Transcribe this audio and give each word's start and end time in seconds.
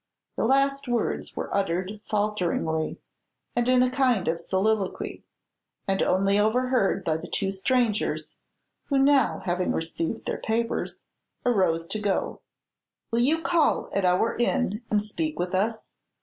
The 0.35 0.45
last 0.45 0.87
words 0.87 1.35
were 1.35 1.55
uttered 1.55 2.01
falteringly, 2.09 2.99
and 3.55 3.69
in 3.69 3.83
a 3.83 3.91
kind 3.91 4.27
of 4.27 4.41
soliloquy, 4.41 5.23
and 5.87 6.01
only 6.01 6.39
overheard 6.39 7.03
by 7.05 7.17
the 7.17 7.27
two 7.27 7.51
strangers, 7.51 8.37
who 8.85 8.97
now, 8.97 9.43
having 9.45 9.71
received 9.73 10.25
their 10.25 10.39
papers, 10.39 11.03
arose 11.45 11.85
to 11.89 11.99
withdraw. 11.99 12.37
"Will 13.11 13.19
you 13.19 13.43
call 13.43 13.91
at 13.93 14.03
our 14.03 14.35
inn 14.37 14.81
and 14.89 15.03
speak 15.03 15.37
with 15.37 15.53
us? 15.53 15.91